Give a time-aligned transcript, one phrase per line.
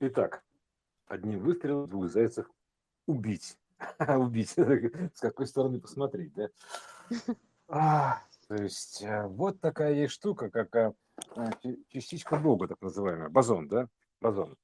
[0.00, 0.44] Итак,
[1.06, 2.48] одним выстрелом двух зайцев
[3.06, 3.58] убить.
[3.98, 4.50] убить.
[4.50, 6.48] С какой стороны посмотреть, да?
[7.70, 10.94] А, то есть э, вот такая есть штука, как а,
[11.88, 13.88] частичка Бога, так называемая, бозон, да?
[14.22, 14.56] Бозон.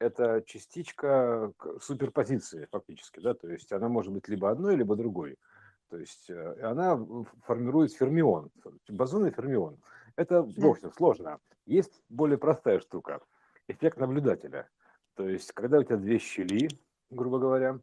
[0.00, 5.36] Это частичка суперпозиции фактически, да, то есть она может быть либо одной, либо другой.
[5.88, 6.98] То есть э, она
[7.44, 8.50] формирует фермион,
[8.88, 9.78] бозон и фермион.
[10.16, 11.38] Это, в общем, сложно.
[11.64, 13.20] Есть более простая штука,
[13.68, 14.68] эффект наблюдателя.
[15.18, 16.68] То есть, когда у тебя две щели,
[17.10, 17.80] грубо говоря,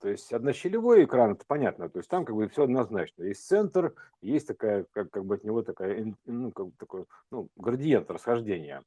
[0.00, 3.24] то есть однощелевой экран, это понятно, то есть там как бы все однозначно.
[3.24, 8.10] Есть центр, есть такая, как, как бы от него такая, ну, как, такой, ну, градиент
[8.10, 8.82] расхождения.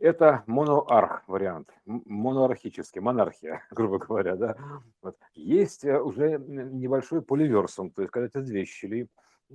[0.00, 4.56] Это моноарх вариант, моноархический, монархия, грубо говоря, да.
[5.00, 5.16] Вот.
[5.34, 9.06] Есть э, уже небольшой поливерсум, то есть когда это две щели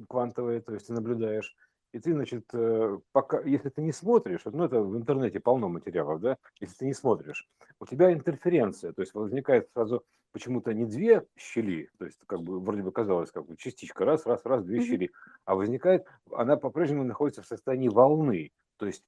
[0.08, 1.54] квантовые, то есть ты наблюдаешь,
[1.94, 6.20] и ты, значит, э, пока, если ты не смотришь, ну это в интернете полно материалов,
[6.22, 7.48] да, если ты не смотришь,
[7.80, 12.60] у тебя интерференция, то есть возникает сразу почему-то не две щели, то есть как бы
[12.60, 14.86] вроде бы казалось, как бы частичка, раз, раз, раз, две mm-hmm.
[14.86, 15.12] щели,
[15.46, 19.04] а возникает, она по-прежнему находится в состоянии волны, то есть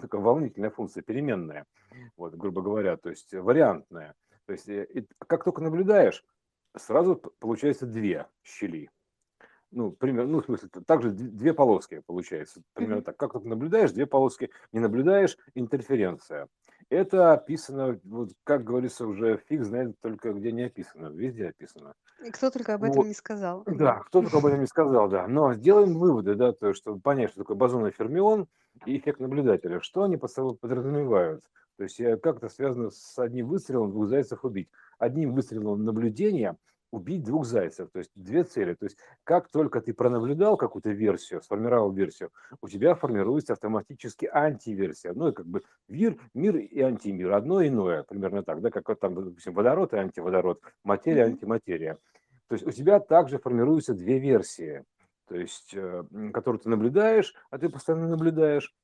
[0.00, 1.66] такая волнительная функция, переменная,
[2.16, 4.14] вот, грубо говоря, то есть вариантная.
[4.46, 6.24] То есть э, и, как только наблюдаешь,
[6.76, 8.90] сразу получается две щели,
[9.70, 12.62] ну, примерно, ну, в смысле, также две полоски получается.
[12.74, 13.16] Примерно так.
[13.16, 16.48] Как только наблюдаешь, две полоски, не наблюдаешь, интерференция.
[16.88, 21.94] Это описано, вот, как говорится, уже фиг знает только где не описано, везде описано.
[22.24, 23.06] И кто только об этом вот.
[23.06, 23.62] не сказал.
[23.66, 25.28] Да, кто только об этом не сказал, да.
[25.28, 28.48] Но сделаем выводы, да, то, чтобы понять, что такое бозонный фермион
[28.86, 29.80] и эффект наблюдателя.
[29.80, 31.44] Что они под собой подразумевают?
[31.76, 34.68] То есть как это связано с одним выстрелом двух зайцев убить.
[34.98, 36.56] Одним выстрелом наблюдения–
[36.90, 38.74] убить двух зайцев, то есть две цели.
[38.74, 45.12] То есть как только ты пронаблюдал какую-то версию, сформировал версию, у тебя формируется автоматически антиверсия.
[45.12, 49.00] Ну и как бы мир, мир и антимир, одно иное, примерно так, да, как вот
[49.00, 51.98] там, допустим, водород и антиводород, материя, антиматерия.
[52.48, 54.84] То есть у тебя также формируются две версии,
[55.28, 56.02] то есть, э,
[56.34, 58.74] которые ты наблюдаешь, а ты постоянно наблюдаешь,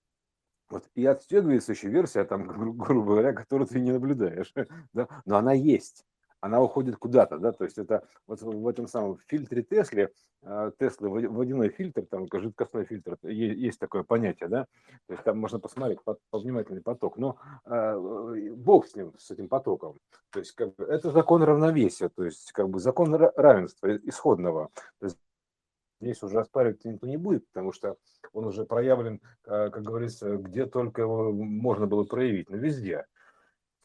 [0.68, 4.52] вот, и отстегивается еще версия, там, гру- грубо говоря, которую ты не наблюдаешь,
[4.92, 6.04] да, но она есть
[6.40, 11.08] она уходит куда-то, да, то есть это вот в этом самом фильтре Тесли, а, Теслы
[11.28, 14.66] водяной фильтр, там жидкостной фильтр, есть такое понятие, да,
[15.06, 15.98] то есть там можно посмотреть
[16.30, 19.98] повнимательный поток, но э, бог с ним, с этим потоком,
[20.30, 24.70] то есть как бы, это закон равновесия, то есть как бы закон равенства исходного,
[25.00, 25.18] то есть
[26.00, 27.96] здесь уже оспаривать никто не будет, потому что
[28.32, 33.06] он уже проявлен, как говорится, где только его можно было проявить, но везде.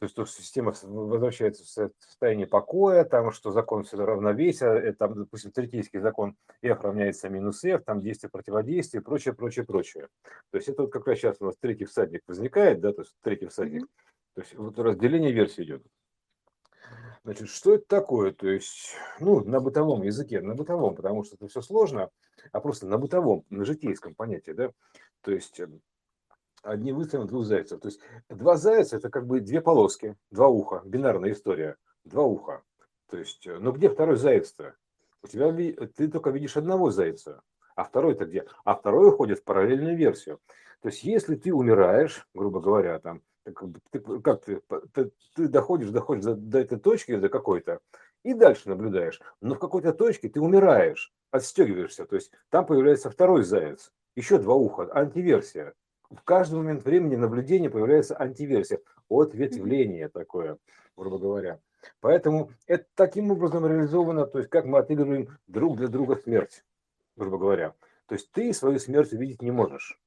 [0.02, 5.14] То есть, что система возвращается в состояние покоя, там, что закон всегда равновесия, это, там,
[5.14, 10.08] допустим, третейский закон F равняется минус F, там действие противодействия и прочее, прочее, прочее.
[10.50, 13.14] То есть это вот как раз сейчас у нас третий всадник возникает, да, то есть
[13.22, 13.84] третий всадник.
[13.84, 14.34] Mm-hmm.
[14.34, 15.86] То есть вот разделение версий идет.
[17.22, 18.32] Значит, что это такое?
[18.32, 22.10] То есть, ну, на бытовом языке, на бытовом, потому что это все сложно,
[22.50, 24.72] а просто на бытовом, на житейском понятии, да.
[25.20, 25.80] То есть эм,
[26.62, 27.80] одним выстрелом двух зайцев.
[27.80, 32.62] То есть два зайца– это как бы две полоски, два уха, бинарная история, два уха.
[33.10, 34.74] То есть, э, ну где второй заяц-то?
[35.22, 35.52] У тебя
[35.86, 37.42] ты только видишь одного зайца,
[37.76, 38.46] а второй-то где?
[38.64, 40.40] А второй уходит в параллельную версию.
[40.80, 44.60] То есть, если ты умираешь, грубо говоря, там, ты, как ты,
[44.92, 47.80] ты, ты доходишь, доходишь до, до этой точки, до какой-то,
[48.24, 49.20] и дальше наблюдаешь.
[49.40, 52.04] Но в какой-то точке ты умираешь, отстегиваешься.
[52.04, 55.74] То есть там появляется второй заяц, еще два уха, антиверсия
[56.16, 60.58] в каждый момент времени наблюдения появляется антиверсия, ответвление такое,
[60.96, 61.60] грубо говоря.
[62.00, 66.64] Поэтому это таким образом реализовано, то есть как мы отыгрываем друг для друга смерть,
[67.16, 67.74] грубо говоря.
[68.06, 69.98] То есть ты свою смерть увидеть не можешь.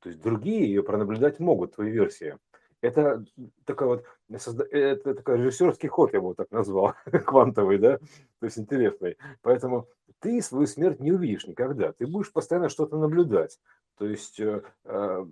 [0.00, 2.36] То есть другие ее пронаблюдать могут, твои версии.
[2.80, 3.24] Это
[3.64, 6.94] такой вот, это такой режиссерский ход, я бы его так назвал,
[7.26, 9.16] квантовый, да, то есть интересный.
[9.42, 9.88] Поэтому
[10.20, 11.92] ты свою смерть не увидишь никогда.
[11.92, 13.58] Ты будешь постоянно что-то наблюдать.
[13.98, 15.26] То есть э, э,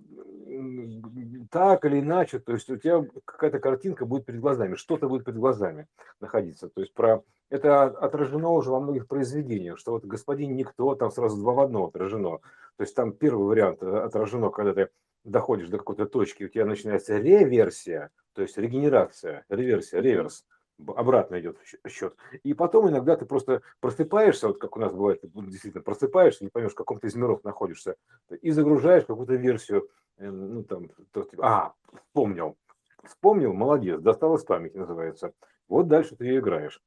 [1.50, 5.38] так или иначе, то есть у тебя какая-то картинка будет перед глазами, что-то будет перед
[5.38, 5.86] глазами
[6.20, 6.68] находиться.
[6.68, 11.40] То есть про это отражено уже во многих произведениях, что вот господин никто, там сразу
[11.40, 12.38] два в одном отражено.
[12.76, 14.88] То есть там первый вариант э, отражено, когда ты
[15.22, 20.44] доходишь до какой-то точки, у тебя начинается реверсия, то есть регенерация, реверсия, реверс
[20.86, 21.58] обратно идет
[21.88, 22.14] счет.
[22.42, 26.72] И потом иногда ты просто просыпаешься, вот как у нас бывает, действительно просыпаешься, не поймешь,
[26.72, 27.96] в каком ты из миров находишься,
[28.40, 29.88] и загружаешь какую-то версию,
[30.18, 31.72] э, ну там, то, а,
[32.08, 32.56] вспомнил,
[33.04, 35.32] вспомнил, молодец, достал из памяти называется.
[35.68, 36.80] Вот дальше ты ее играешь.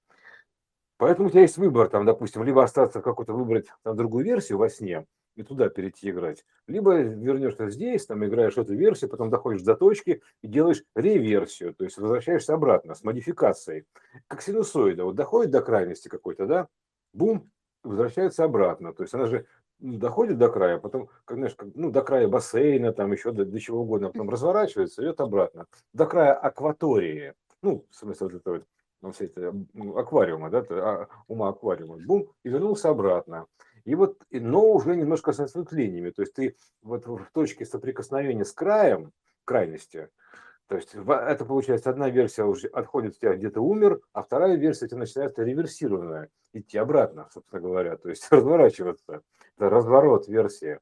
[0.97, 4.57] Поэтому у тебя есть выбор, там, допустим, либо остаться в какой-то выбрать там, другую версию
[4.57, 5.05] во сне,
[5.39, 6.45] и туда перейти играть.
[6.67, 11.85] Либо вернешься здесь, там играешь эту версию, потом доходишь до точки и делаешь реверсию, то
[11.85, 13.85] есть возвращаешься обратно с модификацией.
[14.27, 16.67] Как синусоида, вот доходит до крайности какой-то, да,
[17.13, 17.49] бум,
[17.83, 18.93] возвращается обратно.
[18.93, 19.45] То есть она же
[19.79, 23.59] доходит до края, потом, как, знаешь, как, ну, до края бассейна, там еще до, до
[23.61, 25.67] чего угодно, а потом разворачивается, идет обратно.
[25.93, 28.63] До края акватории, ну, в смысле, вот это вот,
[29.01, 29.53] ну, все это,
[29.95, 33.45] аквариума, да, а, ума аквариума, бум, и вернулся обратно.
[33.85, 38.51] И вот, но уже немножко с ответвлениями, то есть ты вот в точке соприкосновения с
[38.51, 39.11] краем,
[39.45, 40.09] крайности,
[40.69, 44.85] то есть это получается одна версия уже отходит у тебя где-то умер, а вторая версия
[44.85, 49.23] у тебя начинает реверсированная, идти обратно, собственно говоря, то есть разворачиваться.
[49.57, 50.79] Это разворот версии.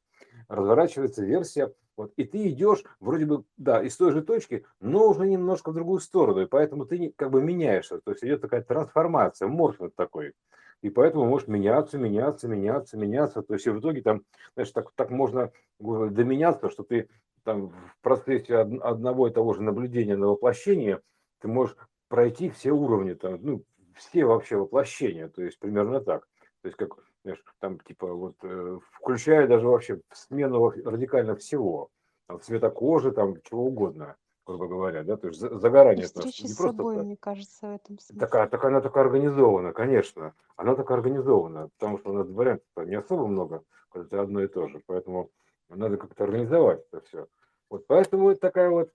[0.49, 5.25] Разворачивается версия, вот, и ты идешь вроде бы, да, из той же точки, но уже
[5.25, 9.47] немножко в другую сторону, и поэтому ты как бы меняешься, то есть идет такая трансформация,
[9.47, 10.33] морфинг такой.
[10.81, 13.41] И поэтому можешь меняться, меняться, меняться, меняться.
[13.41, 14.21] То есть и в итоге там,
[14.53, 17.09] знаешь, так, так можно доменяться, что ты
[17.43, 21.01] там в процессе одного и того же наблюдения на воплощение
[21.39, 21.75] ты можешь
[22.07, 23.63] пройти все уровни, там, ну,
[23.95, 26.27] все вообще воплощения, то есть примерно так.
[26.61, 31.89] То есть как, знаешь, там типа вот, э, включая даже вообще смену радикально всего,
[32.27, 34.15] там, цвета кожи, там, чего угодно,
[34.47, 36.05] грубо говоря, да, то есть загорание.
[36.05, 37.05] Встреча с собой, так.
[37.05, 38.27] мне кажется, в этом смысле.
[38.27, 42.95] Так, так она только организована, конечно, она только организована, потому что у нас вариантов не
[42.95, 45.31] особо много, когда это одно и то же, поэтому
[45.69, 47.27] надо как-то организовать это все.
[47.69, 48.91] Вот поэтому вот такая вот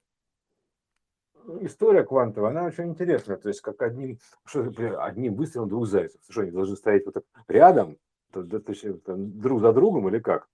[1.61, 3.37] история квантовая, она очень интересная.
[3.37, 4.71] То есть как одним, что,
[5.05, 6.21] одним выстрелом двух зайцев.
[6.29, 7.99] Что они должны стоять вот так рядом,
[8.33, 10.49] точнее, друг за другом или как?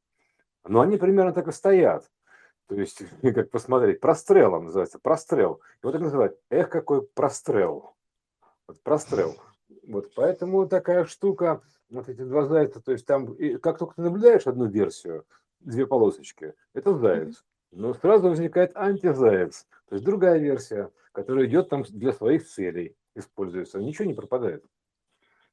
[0.66, 2.10] Но они примерно так и стоят.
[2.68, 5.60] То есть, как посмотреть, прострелом называется, прострел.
[5.82, 7.94] И вот так называют, эх, какой прострел.
[8.66, 9.36] Вот прострел.
[9.86, 14.46] Вот поэтому такая штука, вот эти два зайца, то есть там, как только ты наблюдаешь
[14.46, 15.24] одну версию,
[15.60, 17.44] две полосочки, это заяц.
[17.70, 23.78] Но сразу возникает антизаяц, то есть другая версия, которая идет там для своих целей, используется,
[23.78, 24.64] ничего не пропадает.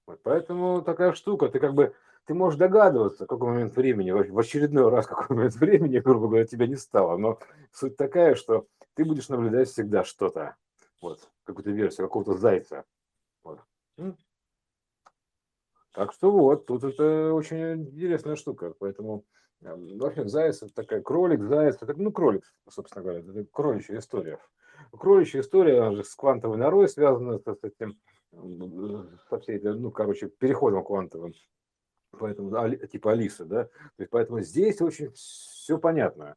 [0.06, 1.94] Вот поэтому такая штука, ты как бы,
[2.26, 6.46] ты можешь догадываться, в какой момент времени, в очередной раз, какой момент времени, грубо говоря,
[6.46, 7.40] тебя не стало, но
[7.72, 10.56] суть такая, что ты будешь наблюдать всегда что-то,
[11.02, 12.86] вот, какую-то версию, какого-то зайца.
[13.44, 13.60] Вот.
[15.94, 19.24] Так что вот, тут это очень интересная штука, поэтому
[19.62, 24.40] Вообще, заяц это такая, кролик, заяц, это, ну, кролик, собственно говоря, это кроличья история.
[24.92, 27.98] Кроличья история, она же с квантовой норой связана, с этим,
[29.30, 31.34] со всей этой, ну, короче, переходом квантовым.
[32.20, 33.66] Поэтому, типа Алисы, да.
[33.66, 36.36] То есть, поэтому здесь очень все понятно,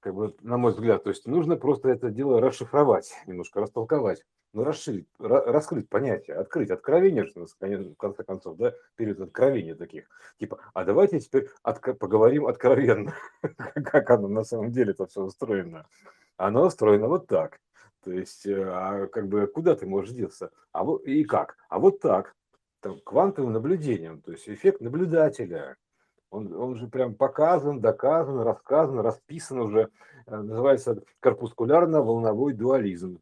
[0.00, 1.04] как бы, на мой взгляд.
[1.04, 7.26] То есть, нужно просто это дело расшифровать, немножко растолковать ну, расширить, раскрыть понятие, открыть, откровение,
[7.26, 10.08] что в конце концов, да, период откровения таких.
[10.38, 13.14] Типа, а давайте теперь отк- поговорим откровенно,
[13.84, 15.86] как оно на самом деле это все устроено.
[16.36, 17.60] Оно устроено вот так.
[18.02, 20.50] То есть, э, а как бы куда ты можешь деться?
[20.72, 21.56] А вот и как?
[21.68, 22.34] А вот так.
[22.80, 25.76] Там, квантовым наблюдением, то есть эффект наблюдателя.
[26.30, 29.90] Он, он же прям показан, доказан, рассказан, расписан уже.
[30.26, 33.20] Э, называется корпускулярно-волновой дуализм.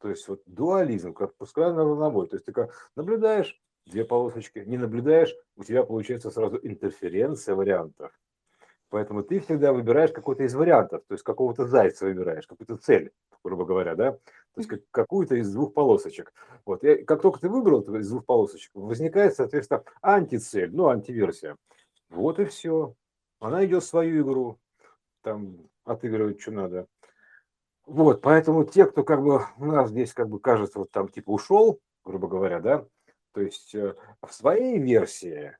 [0.00, 2.26] То есть вот дуализм, корпускулярно-волновой.
[2.26, 8.12] То есть ты как наблюдаешь две полосочки, не наблюдаешь, у тебя получается сразу интерференция вариантов.
[8.90, 13.12] Поэтому ты всегда выбираешь какой-то из вариантов, то есть какого-то зайца выбираешь, какую-то цель,
[13.44, 14.18] грубо говоря, да, то
[14.56, 16.32] есть как, какую-то из двух полосочек.
[16.66, 21.56] Вот, и как только ты выбрал из двух полосочек, возникает, соответственно, антицель, ну, антиверсия.
[22.10, 22.94] Вот и все.
[23.38, 24.58] Она идет свою игру,
[25.22, 26.86] там отыгрывать, что надо.
[27.86, 31.30] Вот, поэтому те, кто как бы у нас здесь как бы кажется, вот там типа
[31.30, 32.86] ушел, грубо говоря, да,
[33.32, 35.56] то есть э, в своей версии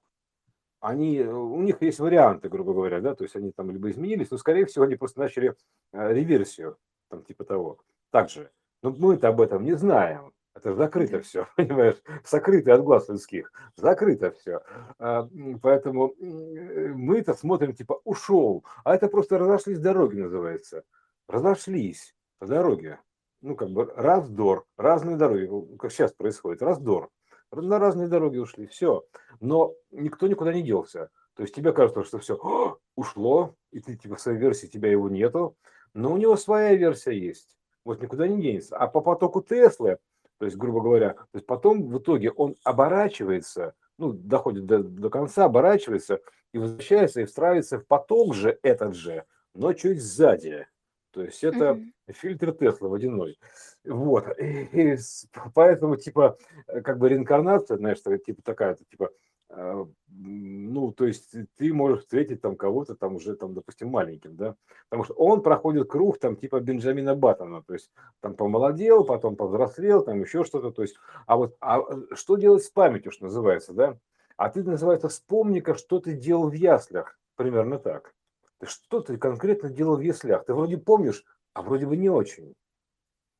[0.80, 4.30] они, э, у них есть варианты, грубо говоря, да, то есть они там либо изменились,
[4.30, 5.54] но, скорее всего, они просто начали
[5.92, 7.78] э, реверсию, там типа того.
[8.10, 8.50] Также.
[8.82, 10.32] Но мы-то об этом не знаем.
[10.54, 14.62] Это закрыто все, понимаешь, сокрыто от глаз людских, закрыто все.
[14.98, 15.28] А,
[15.62, 20.82] поэтому мы-то смотрим, типа, ушел, а это просто разошлись дороги называется.
[21.28, 22.98] Разошлись по дороге.
[23.42, 27.10] Ну, как бы раздор, разные дороги, как сейчас происходит, раздор.
[27.52, 29.04] На разные дороги ушли, все.
[29.40, 31.10] Но никто никуда не делся.
[31.34, 35.08] То есть тебе кажется, что все ушло, и ты типа в своей версии тебя его
[35.08, 35.56] нету,
[35.94, 37.56] но у него своя версия есть.
[37.84, 38.76] Вот никуда не денется.
[38.76, 39.98] А по потоку Теслы,
[40.38, 45.10] то есть, грубо говоря, то есть потом в итоге он оборачивается, ну, доходит до, до
[45.10, 46.20] конца, оборачивается
[46.52, 50.66] и возвращается и встраивается в поток же этот же, но чуть сзади.
[51.12, 53.38] То есть это mm фильтр Тесла водяной.
[53.84, 54.36] Вот.
[54.36, 54.98] И, и
[55.54, 56.36] поэтому, типа,
[56.66, 59.10] э, как бы реинкарнация, знаешь, типа такая, типа,
[59.52, 64.54] а, ну, то есть ты можешь встретить там кого-то там уже, там, допустим, маленьким, да,
[64.88, 67.90] потому что он проходит круг там типа Бенджамина Баттона, то есть
[68.20, 71.80] там помолодел, потом повзрослел, там еще что-то, то есть, а вот, а
[72.14, 73.98] что делать с памятью, что называется, да,
[74.36, 78.14] а ты, называется, вспомни-ка, что ты делал в яслях, примерно так.
[78.62, 80.44] Что ты конкретно делал в яслях?
[80.44, 81.24] Ты вроде помнишь,
[81.54, 82.54] а вроде бы не очень.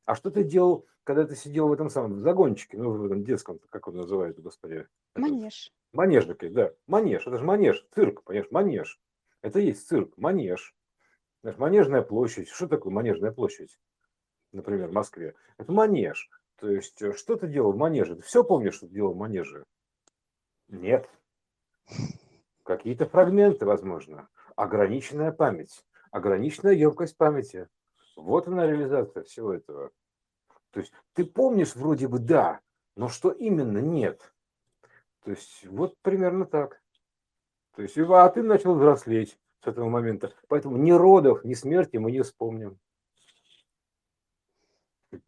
[0.05, 3.23] А что ты делал, когда ты сидел в этом самом в загончике, ну, в этом
[3.23, 4.87] детском, как он называется, господи?
[5.15, 5.71] Манеж.
[5.93, 6.71] Манежники, да.
[6.87, 7.27] Манеж.
[7.27, 7.85] Это же манеж.
[7.93, 8.99] Цирк, понимаешь, манеж.
[9.41, 10.75] Это есть цирк, манеж.
[11.41, 12.49] Знаешь, манежная площадь.
[12.49, 13.79] Что такое манежная площадь?
[14.51, 15.35] Например, в Москве.
[15.57, 16.29] Это манеж.
[16.57, 18.15] То есть, э, что ты делал в манеже?
[18.15, 19.63] Ты все помнишь, что ты делал в манеже?
[20.67, 21.09] Нет.
[22.63, 24.29] Какие-то фрагменты, возможно.
[24.55, 25.85] Ограниченная память.
[26.11, 27.67] Ограниченная емкость памяти.
[28.15, 29.91] Вот она реализация всего этого.
[30.71, 32.61] То есть ты помнишь вроде бы да,
[32.95, 34.33] но что именно нет.
[35.23, 36.81] То есть вот примерно так.
[37.75, 40.33] То есть, а ты начал взрослеть с этого момента.
[40.47, 42.79] Поэтому ни родов, ни смерти мы не вспомним.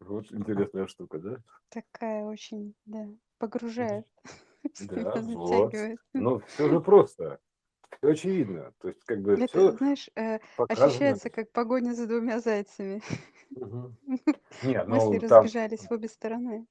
[0.00, 1.36] Вот интересная штука, да?
[1.68, 3.06] Такая очень, да,
[3.38, 4.06] погружает.
[4.80, 5.74] Да, вот.
[6.14, 7.38] Но все же просто.
[7.98, 8.72] Все очевидно.
[8.80, 13.02] То есть, как бы Это, все знаешь, э, ощущается как погоня за двумя зайцами.
[13.54, 13.92] Угу.
[14.64, 16.66] Нет, Мысли ну там разбежались в обе стороны.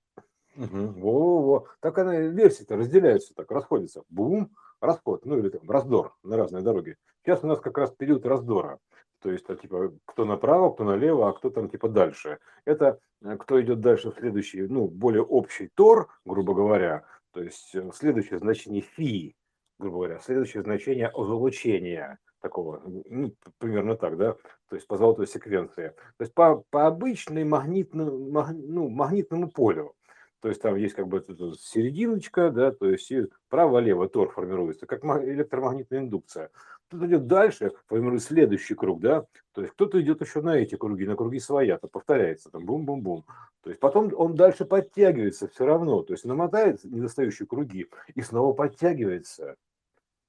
[0.56, 0.94] Мгм.
[0.94, 1.68] Во-во.
[1.80, 4.04] Так она, версии-то разделяются, так расходятся.
[4.10, 6.98] Бум, расход, ну или там раздор на разные дороги.
[7.24, 8.80] Сейчас у нас как раз период раздора.
[9.22, 12.40] То есть, а, типа, кто направо, кто налево, а кто там типа дальше.
[12.66, 17.06] Это э, кто идет дальше в следующий, ну, более общий тор, грубо говоря.
[17.32, 19.36] То есть э, следующее значение фи,
[19.84, 24.36] грубо говоря, следующее значение озолочения такого, ну, примерно так, да,
[24.70, 25.94] то есть по золотой секвенции.
[26.18, 29.94] То есть по, по обычной магнитному, маг, ну, магнитному полю.
[30.42, 31.26] То есть там есть как бы
[31.58, 33.10] серединочка, да, то есть
[33.50, 36.50] право-лево тор формируется, как электромагнитная индукция.
[36.88, 41.06] Кто-то идет дальше, формирует следующий круг, да, то есть кто-то идет еще на эти круги,
[41.06, 43.24] на круги своя, то повторяется, там бум-бум-бум.
[43.62, 48.52] То есть потом он дальше подтягивается все равно, то есть намотает недостающие круги и снова
[48.52, 49.56] подтягивается.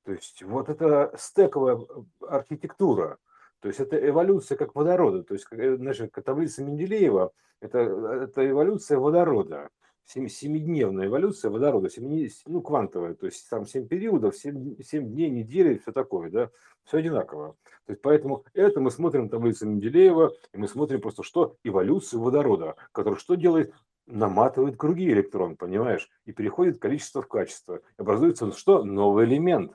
[0.05, 1.81] То есть вот это стековая
[2.29, 3.19] архитектура,
[3.61, 8.99] то есть это эволюция как водорода, то есть, э, знаешь, таблица Менделеева, это, это эволюция
[8.99, 9.71] водорода
[10.07, 15.79] семидневная эволюция водорода, 7, ну, квантовая, то есть там 7 периодов, 7, 7 дней, недели,
[15.79, 16.51] все такое, да,
[16.85, 17.57] все одинаково.
[17.87, 22.77] То есть поэтому это мы смотрим таблицу Менделеева, и мы смотрим просто, что эволюцию водорода,
[22.93, 23.75] который что делает?
[24.07, 27.77] Наматывает круги электрон, понимаешь, и переходит количество в качество.
[27.77, 28.85] И образуется что?
[28.85, 29.73] Новый элемент.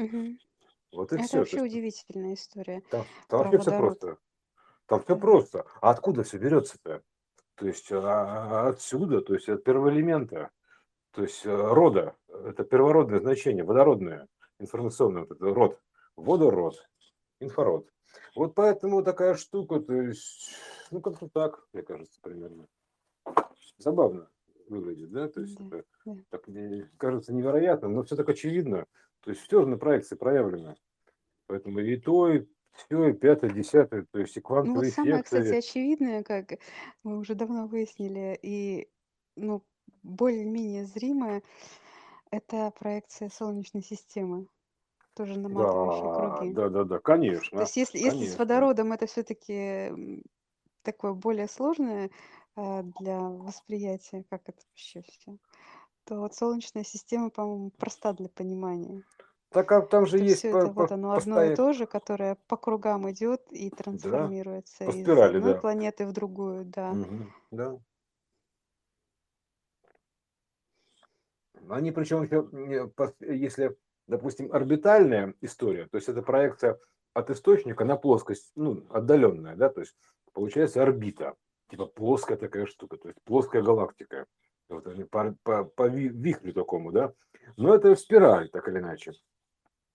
[0.00, 0.36] Угу.
[0.92, 1.38] Вот и это все.
[1.38, 2.82] вообще есть, удивительная история.
[2.90, 4.18] Там, там вообще все просто.
[4.86, 5.66] Там все просто.
[5.80, 7.02] А откуда все берется-то?
[7.54, 10.50] То есть а, отсюда, то есть от первоэлемента,
[11.12, 14.28] то есть э, рода, это первородное значение, водородное,
[14.58, 15.78] информационное, вот это род,
[16.16, 16.76] водород,
[17.40, 17.86] инфрарод.
[18.34, 20.54] Вот поэтому такая штука, то есть,
[20.90, 22.66] ну как-то так, мне кажется, примерно.
[23.76, 24.28] Забавно
[24.68, 26.16] выглядит, да, то есть да, это, да.
[26.30, 28.86] так мне кажется невероятным, но все так очевидно,
[29.22, 30.74] то есть все же на проекции проявлено.
[31.46, 35.46] Поэтому и то, и все, и пятое, десятое, то есть и Ну вот самое, кстати,
[35.46, 35.68] эффекты.
[35.68, 36.58] очевидное, как
[37.02, 38.88] мы уже давно выяснили, и
[39.36, 39.62] ну,
[40.02, 41.42] более-менее зримое,
[42.30, 44.46] это проекция Солнечной системы,
[45.14, 46.54] тоже наматывающая Да, круги.
[46.54, 48.38] да, да, да, То конечно, есть если, если с конечно.
[48.38, 50.22] водородом это все-таки
[50.82, 52.10] такое более сложное
[52.56, 55.36] э, для восприятия, как это вообще все,
[56.10, 59.04] то вот Солнечная система, по-моему, проста для понимания.
[59.50, 61.54] Так а там же Что есть все по, это вот по, оно по одно и
[61.54, 65.60] то же, которое по кругам идет и да, трансформируется по из спирали, одной да.
[65.60, 66.92] планеты в другую, да.
[66.92, 67.78] Мгм, да.
[71.68, 72.50] Они причем еще,
[73.20, 73.76] если,
[74.08, 76.76] допустим, орбитальная история, то есть это проекция
[77.14, 79.94] от источника на плоскость, ну, отдаленная, да, то есть
[80.32, 81.36] получается орбита,
[81.68, 84.26] типа плоская такая штука, то есть плоская галактика,
[84.74, 87.12] вот по, по, по ви- вихрю такому, да,
[87.56, 89.12] но это спираль, так или иначе.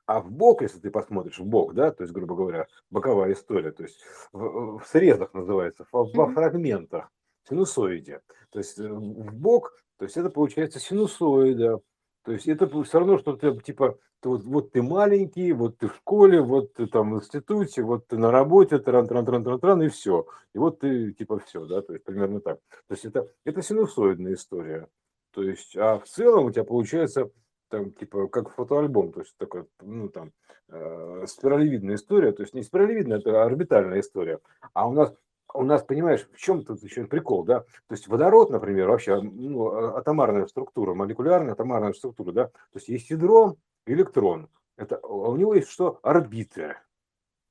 [0.06, 3.72] А в бок, если ты посмотришь в бок, да, то есть, грубо говоря, боковая история,
[3.72, 4.02] то есть
[4.32, 7.10] в, в срезах называется, во, во фрагментах,
[7.50, 8.22] синусоиде.
[8.52, 11.80] То есть э, в бок, то есть это получается синусоида.
[12.26, 15.88] То есть это все равно, что ты типа, ты вот, вот ты маленький, вот ты
[15.88, 19.60] в школе, вот ты там в институте, вот ты на работе, тран тран тран тран
[19.60, 20.26] тран и все.
[20.54, 22.60] И вот ты типа все, да, то есть примерно так.
[22.88, 24.88] То есть это, это синусоидная история.
[25.34, 27.30] То есть, а в целом у тебя получается
[27.70, 30.32] там типа как фотоальбом, то есть такой, ну там
[30.70, 34.40] э, спиралевидная история, то есть не спиралевидная, это орбитальная история,
[34.74, 35.14] а у нас
[35.56, 37.62] у нас, понимаешь, в чем тут еще прикол, да?
[37.62, 42.46] То есть водород, например, вообще ну, а, атомарная структура, молекулярная атомарная структура, да?
[42.48, 44.50] То есть есть ядро, электрон.
[44.78, 46.00] Это, а у него есть что?
[46.04, 46.76] Орбиты.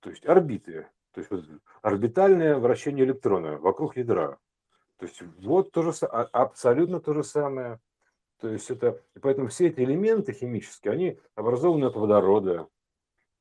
[0.00, 0.88] То есть орбиты.
[1.12, 1.44] То есть вот,
[1.82, 4.38] орбитальное вращение электрона вокруг ядра.
[4.98, 7.80] То есть вот то же, а, абсолютно то же самое.
[8.40, 12.68] То есть это, поэтому все эти элементы химические, они образованы от водорода.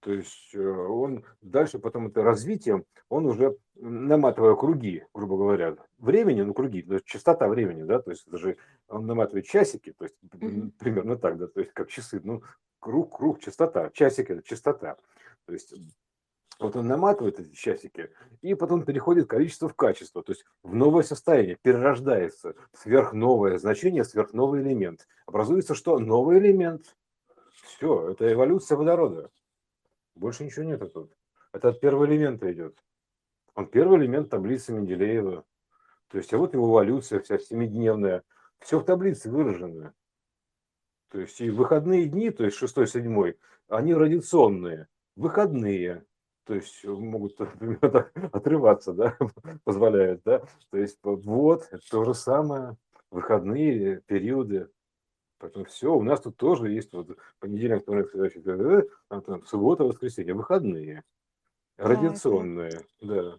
[0.03, 6.41] То есть э, он дальше потом это развитием, он уже наматывая круги, грубо говоря, времени,
[6.41, 8.57] ну круги, то есть частота времени, да, то есть даже
[8.89, 10.73] он наматывает часики, то есть mm-hmm.
[10.77, 12.43] примерно так, да, то есть как часы, ну
[12.79, 14.97] круг, круг, частота, часик это частота.
[15.45, 15.73] То есть
[16.59, 18.09] вот он наматывает эти часики,
[18.41, 24.61] и потом переходит количество в качество, то есть в новое состояние, перерождается, сверхновое значение, сверхновый
[24.61, 25.07] элемент.
[25.25, 25.97] Образуется что?
[25.97, 26.97] Новый элемент.
[27.63, 29.31] Все, это эволюция водорода.
[30.15, 31.11] Больше ничего нет тут.
[31.51, 32.77] Это от первого элемента идет.
[33.55, 35.45] Он первый элемент таблицы Менделеева.
[36.07, 38.23] То есть, а вот его эволюция вся семидневная.
[38.59, 39.93] Все в таблице выражено.
[41.09, 44.87] То есть, и выходные дни, то есть шестой, седьмой, они радиационные.
[45.15, 46.05] Выходные.
[46.45, 49.17] То есть, могут например, отрываться, да,
[49.63, 50.43] позволяют, да.
[50.71, 52.77] То есть, вот, то же самое.
[53.11, 54.69] Выходные периоды.
[55.43, 60.33] Поэтому все, у нас тут тоже есть вот понедельник, вторник, следующий, там, там, суббота, воскресенье,
[60.33, 61.03] выходные,
[61.75, 63.35] радиационные, да.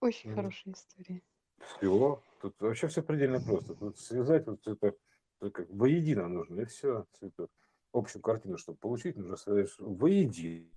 [0.00, 1.22] Очень хорошая история.
[1.58, 3.74] Все, тут вообще все предельно просто.
[3.74, 4.94] Тут связать вот это
[5.40, 7.04] как воедино нужно, и все.
[7.20, 7.48] Это
[7.92, 10.70] общую картину, чтобы получить, нужно связать воедино.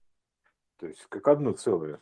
[0.78, 2.02] То есть как одно целое.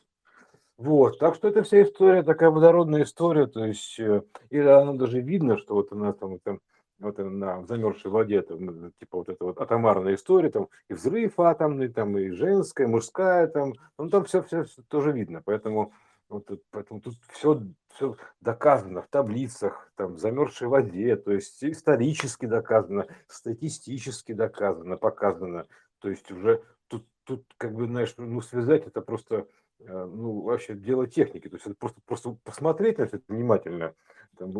[0.78, 5.20] Вот, так что это вся история, такая водородная история, то есть, э, или она даже
[5.20, 6.62] видно, что вот она там, там
[7.02, 11.90] вот на замерзшей воде, там, типа вот эта вот атомарная история, там и взрыв атомный,
[11.90, 15.94] там и женская, мужская, там, ну там все, все, все тоже видно, поэтому
[16.32, 17.62] вот, поэтому тут все,
[17.94, 25.68] все доказано в таблицах, там, в замерзшей воде, то есть исторически доказано, статистически доказано, показано.
[26.00, 29.46] То есть уже тут, тут как бы, знаешь, ну, связать это просто,
[29.80, 31.50] э, ну, вообще дело техники.
[31.50, 33.94] То есть это просто, просто посмотреть на это внимательно,
[34.38, 34.52] там,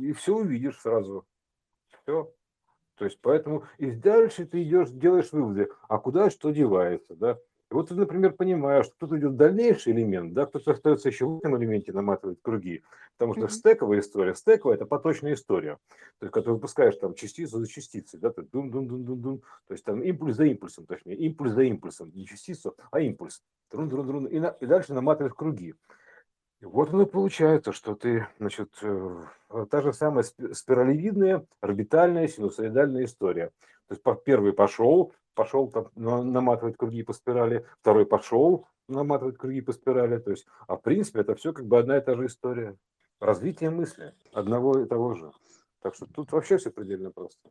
[0.00, 1.26] и все увидишь сразу.
[2.08, 2.32] Все.
[2.96, 7.38] То есть поэтому и дальше ты идешь, делаешь выводы, а куда что девается, да.
[7.70, 11.36] И вот ты, например, понимаешь, что тут идет дальнейший элемент, да, кто-то остается еще в
[11.36, 12.82] этом элементе наматывает круги,
[13.18, 13.50] потому что mm-hmm.
[13.50, 15.76] стековая история, стековая– это поточная история,
[16.18, 20.00] то есть, когда ты выпускаешь там частицу за частицей, да, ты дун то есть там
[20.02, 24.40] импульс за импульсом, точнее, импульс за импульсом, не частицу, а импульс, трун трун трун и,
[24.40, 25.74] на, и дальше наматываешь круги.
[26.60, 29.24] И вот оно получается, что ты, значит, э,
[29.70, 33.50] та же самая спиралевидная орбитальная синусоидальная история.
[33.86, 39.72] То есть первый пошел, пошел там наматывать круги по спирали, второй пошел наматывать круги по
[39.72, 40.18] спирали.
[40.18, 42.76] То есть, а в принципе это все как бы одна и та же история.
[43.20, 45.30] Развитие мысли одного и того же.
[45.80, 47.50] Так что тут вообще все предельно просто.